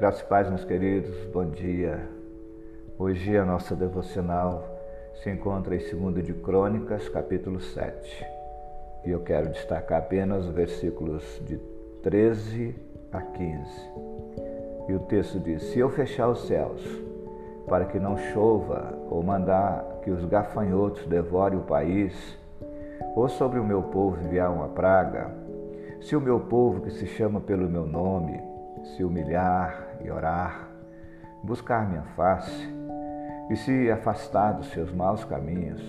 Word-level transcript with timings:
Graças 0.00 0.22
e 0.22 0.24
paz, 0.24 0.48
meus 0.48 0.64
queridos, 0.64 1.14
bom 1.26 1.44
dia. 1.44 2.00
Hoje 2.98 3.36
a 3.36 3.44
nossa 3.44 3.76
devocional 3.76 4.64
se 5.22 5.28
encontra 5.28 5.76
em 5.76 5.78
2 5.78 6.24
de 6.24 6.32
Crônicas, 6.32 7.06
capítulo 7.10 7.60
7. 7.60 8.26
E 9.04 9.10
eu 9.10 9.20
quero 9.20 9.50
destacar 9.50 9.98
apenas 9.98 10.46
os 10.46 10.54
versículos 10.54 11.22
de 11.44 11.58
13 12.02 12.74
a 13.12 13.20
15. 13.20 13.60
E 14.88 14.94
o 14.94 15.00
texto 15.00 15.38
diz: 15.38 15.64
Se 15.64 15.78
eu 15.78 15.90
fechar 15.90 16.30
os 16.30 16.46
céus 16.46 16.82
para 17.68 17.84
que 17.84 17.98
não 17.98 18.16
chova, 18.16 18.98
ou 19.10 19.22
mandar 19.22 19.84
que 20.02 20.10
os 20.10 20.24
gafanhotos 20.24 21.04
devorem 21.08 21.58
o 21.58 21.64
país, 21.64 22.38
ou 23.14 23.28
sobre 23.28 23.60
o 23.60 23.64
meu 23.64 23.82
povo 23.82 24.18
enviar 24.24 24.50
uma 24.50 24.68
praga, 24.68 25.30
se 26.00 26.16
o 26.16 26.20
meu 26.22 26.40
povo 26.40 26.80
que 26.80 26.90
se 26.90 27.06
chama 27.06 27.38
pelo 27.38 27.68
meu 27.68 27.84
nome 27.84 28.48
se 28.84 29.04
humilhar 29.04 29.96
e 30.04 30.10
orar, 30.10 30.68
buscar 31.42 31.88
minha 31.88 32.02
face 32.16 32.68
e 33.50 33.56
se 33.56 33.90
afastar 33.90 34.52
dos 34.52 34.70
seus 34.70 34.92
maus 34.92 35.24
caminhos, 35.24 35.80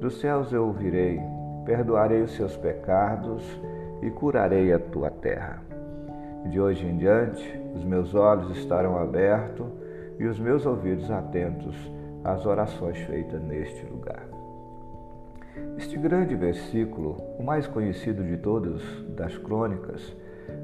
dos 0.00 0.20
céus 0.20 0.52
eu 0.52 0.66
ouvirei, 0.66 1.20
perdoarei 1.64 2.22
os 2.22 2.32
seus 2.32 2.56
pecados 2.56 3.44
e 4.02 4.10
curarei 4.10 4.72
a 4.72 4.78
tua 4.78 5.10
terra. 5.10 5.62
De 6.50 6.60
hoje 6.60 6.86
em 6.86 6.96
diante, 6.96 7.60
os 7.74 7.84
meus 7.84 8.14
olhos 8.14 8.56
estarão 8.56 8.98
abertos 8.98 9.66
e 10.18 10.24
os 10.26 10.38
meus 10.38 10.64
ouvidos 10.64 11.10
atentos 11.10 11.74
às 12.22 12.46
orações 12.46 12.98
feitas 12.98 13.42
neste 13.42 13.84
lugar. 13.86 14.22
Este 15.76 15.96
grande 15.96 16.34
versículo, 16.34 17.16
o 17.38 17.42
mais 17.42 17.66
conhecido 17.66 18.22
de 18.22 18.36
todos 18.36 18.82
das 19.16 19.36
crônicas, 19.38 20.14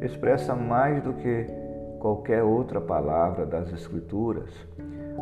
expressa 0.00 0.54
mais 0.54 1.02
do 1.02 1.12
que 1.14 1.46
qualquer 2.00 2.42
outra 2.42 2.80
palavra 2.80 3.46
das 3.46 3.72
Escrituras 3.72 4.50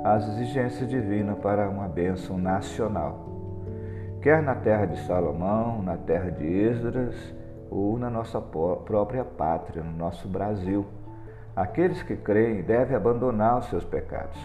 as 0.05 0.27
exigências 0.29 0.89
divinas 0.89 1.39
para 1.39 1.69
uma 1.69 1.89
bênção 1.89 2.39
nacional, 2.39 3.29
quer 4.23 4.43
na 4.43 4.55
terra 4.55 4.87
de 4.87 4.99
Salomão, 5.01 5.83
na 5.83 5.97
terra 5.97 6.31
de 6.31 6.47
Esdras 6.47 7.15
ou 7.71 7.99
na 7.99 8.09
nossa 8.09 8.41
própria 8.41 9.25
pátria, 9.25 9.83
no 9.83 9.93
nosso 9.93 10.27
Brasil. 10.29 10.87
Aqueles 11.55 12.03
que 12.03 12.17
creem 12.17 12.63
devem 12.63 12.97
abandonar 12.97 13.59
os 13.59 13.67
seus 13.67 13.85
pecados, 13.85 14.39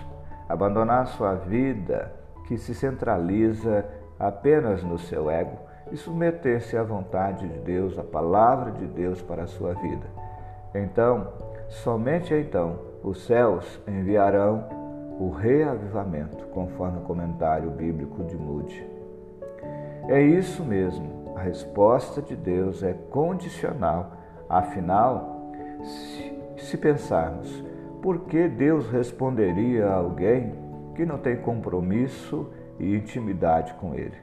abandonar 0.50 1.07
sua 1.07 1.35
vida 1.35 2.11
que 2.47 2.57
se 2.57 2.75
centraliza 2.75 3.85
apenas 4.19 4.83
no 4.83 4.97
seu 4.97 5.29
ego 5.29 5.57
e 5.91 5.97
submeter-se 5.97 6.75
à 6.78 6.83
vontade 6.83 7.47
de 7.47 7.59
Deus, 7.59 7.97
à 7.97 8.03
palavra 8.03 8.72
de 8.72 8.86
Deus 8.88 9.22
para 9.22 9.44
a 9.44 9.47
sua 9.47 9.73
vida. 9.73 10.08
Então, 10.73 11.28
somente 11.69 12.33
então, 12.33 12.80
os 13.03 13.25
céus 13.25 13.80
enviarão 13.88 14.66
o 15.19 15.30
reavivamento, 15.30 16.45
conforme 16.47 16.97
o 16.97 17.03
comentário 17.03 17.69
bíblico 17.72 18.23
de 18.23 18.36
Moody. 18.36 18.86
É 20.08 20.22
isso 20.22 20.63
mesmo, 20.63 21.33
a 21.36 21.41
resposta 21.41 22.22
de 22.22 22.36
Deus 22.36 22.83
é 22.83 22.94
condicional. 22.94 24.11
Afinal, 24.50 25.52
se, 25.83 26.33
se 26.58 26.78
pensarmos, 26.78 27.63
por 28.02 28.22
que 28.22 28.47
Deus 28.47 28.89
responderia 28.89 29.88
a 29.88 29.95
alguém 29.95 30.53
que 30.94 31.06
não 31.06 31.17
tem 31.17 31.38
compromisso 31.38 32.50
e 32.80 32.95
intimidade 32.95 33.73
com 33.75 33.95
Ele? 33.95 34.17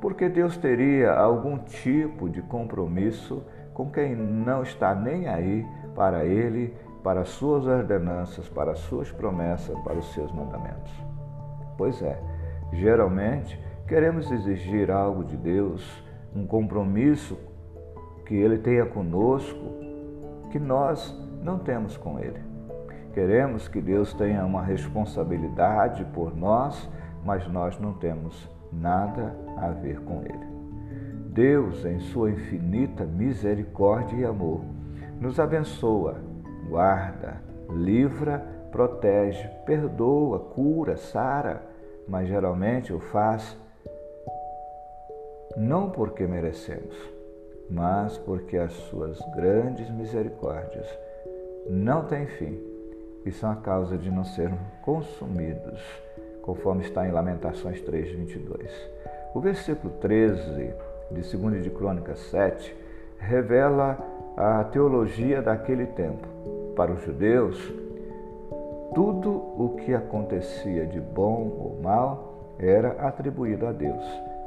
Porque 0.00 0.28
Deus 0.28 0.56
teria 0.56 1.12
algum 1.12 1.58
tipo 1.58 2.28
de 2.28 2.40
compromisso 2.42 3.44
com 3.74 3.90
quem 3.90 4.14
não 4.14 4.62
está 4.62 4.94
nem 4.94 5.28
aí 5.28 5.66
para 5.94 6.24
Ele, 6.24 6.74
para 7.02 7.20
as 7.20 7.30
suas 7.30 7.66
ordenanças, 7.66 8.48
para 8.48 8.72
as 8.72 8.78
suas 8.80 9.10
promessas, 9.10 9.78
para 9.80 9.98
os 9.98 10.12
seus 10.12 10.32
mandamentos. 10.32 10.92
Pois 11.76 12.02
é, 12.02 12.20
geralmente 12.72 13.58
queremos 13.86 14.30
exigir 14.30 14.90
algo 14.90 15.24
de 15.24 15.36
Deus, 15.36 16.04
um 16.34 16.46
compromisso 16.46 17.38
que 18.26 18.34
Ele 18.34 18.58
tenha 18.58 18.86
conosco, 18.86 19.58
que 20.50 20.58
nós 20.58 21.18
não 21.42 21.58
temos 21.58 21.96
com 21.96 22.18
Ele. 22.18 22.40
Queremos 23.12 23.66
que 23.66 23.80
Deus 23.80 24.14
tenha 24.14 24.44
uma 24.44 24.62
responsabilidade 24.62 26.04
por 26.14 26.36
nós, 26.36 26.88
mas 27.24 27.46
nós 27.48 27.78
não 27.78 27.92
temos 27.94 28.48
nada 28.72 29.36
a 29.56 29.68
ver 29.68 30.00
com 30.00 30.22
ele. 30.22 30.50
Deus, 31.32 31.84
em 31.84 32.00
sua 32.00 32.30
infinita 32.30 33.04
misericórdia 33.04 34.16
e 34.16 34.24
amor, 34.24 34.62
nos 35.20 35.38
abençoa, 35.38 36.16
guarda, 36.68 37.40
livra, 37.70 38.38
protege, 38.70 39.48
perdoa, 39.64 40.38
cura, 40.38 40.96
sara, 40.96 41.62
mas 42.08 42.28
geralmente 42.28 42.92
o 42.92 42.98
faz 42.98 43.56
não 45.56 45.90
porque 45.90 46.26
merecemos, 46.26 46.96
mas 47.68 48.18
porque 48.18 48.56
as 48.56 48.72
suas 48.72 49.18
grandes 49.34 49.90
misericórdias 49.90 50.86
não 51.68 52.04
têm 52.04 52.26
fim 52.26 52.58
e 53.24 53.30
são 53.30 53.50
a 53.50 53.56
causa 53.56 53.98
de 53.98 54.10
não 54.10 54.24
sermos 54.24 54.60
consumidos 54.82 55.80
conforme 56.50 56.82
está 56.82 57.06
em 57.06 57.12
Lamentações 57.12 57.80
3, 57.80 58.10
22. 58.10 58.90
O 59.32 59.38
versículo 59.38 59.92
13 60.00 60.74
de 61.12 61.36
2 61.36 61.62
de 61.62 61.70
Crônicas 61.70 62.18
7 62.28 62.76
revela 63.20 63.96
a 64.36 64.64
teologia 64.64 65.40
daquele 65.40 65.86
tempo. 65.86 66.26
Para 66.74 66.90
os 66.90 67.04
judeus, 67.04 67.72
tudo 68.96 69.30
o 69.30 69.76
que 69.78 69.94
acontecia 69.94 70.86
de 70.86 70.98
bom 70.98 71.56
ou 71.56 71.78
mal 71.80 72.56
era 72.58 73.06
atribuído 73.06 73.68
a 73.68 73.70
Deus. 73.70 74.04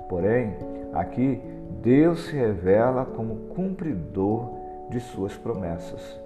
Porém, 0.09 0.57
aqui 0.91 1.41
Deus 1.81 2.25
se 2.25 2.35
revela 2.35 3.05
como 3.05 3.47
cumpridor 3.55 4.49
de 4.89 4.99
suas 4.99 5.37
promessas. 5.37 6.19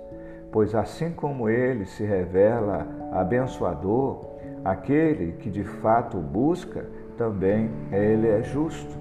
Pois 0.51 0.73
assim 0.73 1.11
como 1.11 1.47
ele 1.47 1.85
se 1.85 2.03
revela 2.03 2.87
abençoador, 3.11 4.36
Aquele 4.67 5.31
que 5.39 5.49
de 5.49 5.63
fato 5.63 6.17
busca, 6.17 6.85
também 7.17 7.71
ele 7.89 8.27
é 8.27 8.43
justo. 8.43 8.93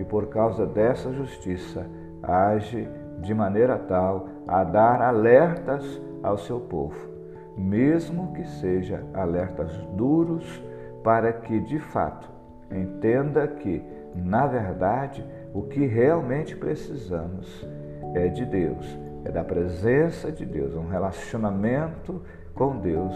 E 0.00 0.02
por 0.02 0.26
causa 0.26 0.66
dessa 0.66 1.12
justiça, 1.12 1.86
age 2.20 2.88
de 3.20 3.32
maneira 3.32 3.78
tal 3.78 4.28
a 4.48 4.64
dar 4.64 5.00
alertas 5.00 6.02
ao 6.24 6.36
seu 6.36 6.58
povo, 6.58 7.08
mesmo 7.56 8.32
que 8.32 8.44
seja 8.48 9.00
alertas 9.14 9.70
duros, 9.96 10.60
para 11.04 11.32
que 11.32 11.60
de 11.60 11.78
fato 11.78 12.28
entenda 12.68 13.46
que, 13.46 13.84
na 14.12 14.48
verdade, 14.48 15.24
o 15.54 15.62
que 15.62 15.86
realmente 15.86 16.56
precisamos 16.56 17.64
é 18.12 18.26
de 18.26 18.44
Deus, 18.44 18.98
é 19.24 19.30
da 19.30 19.44
presença 19.44 20.32
de 20.32 20.44
Deus, 20.44 20.74
um 20.74 20.88
relacionamento 20.88 22.20
com 22.56 22.76
Deus 22.78 23.14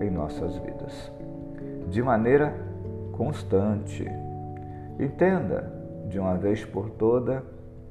em 0.00 0.10
nossas 0.10 0.56
vidas, 0.58 1.12
de 1.88 2.02
maneira 2.02 2.54
constante. 3.12 4.04
Entenda 4.98 5.72
de 6.08 6.18
uma 6.18 6.36
vez 6.36 6.64
por 6.64 6.90
toda 6.90 7.42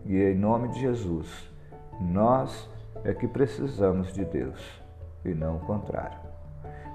e 0.06 0.22
em 0.22 0.36
nome 0.36 0.70
de 0.70 0.80
Jesus, 0.80 1.52
nós 2.00 2.70
é 3.04 3.14
que 3.14 3.28
precisamos 3.28 4.12
de 4.14 4.26
Deus 4.26 4.82
e 5.24 5.34
não 5.34 5.58
o 5.58 5.60
contrário. 5.60 6.18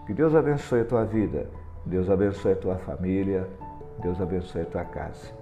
Que 0.07 0.15
Deus 0.15 0.35
abençoe 0.35 0.81
a 0.81 0.85
tua 0.85 1.05
vida, 1.05 1.47
Deus 1.85 2.09
abençoe 2.11 2.53
a 2.53 2.57
tua 2.57 2.77
família, 2.77 3.47
Deus 4.01 4.21
abençoe 4.21 4.63
a 4.63 4.67
tua 4.67 4.85
casa. 4.85 5.33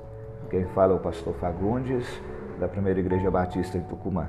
Quem 0.50 0.65
fala 0.66 0.93
é 0.93 0.97
o 0.97 1.00
pastor 1.00 1.34
Fagundes, 1.34 2.06
da 2.58 2.69
Primeira 2.69 3.00
Igreja 3.00 3.31
Batista 3.31 3.79
em 3.79 3.82
Tucumã. 3.82 4.29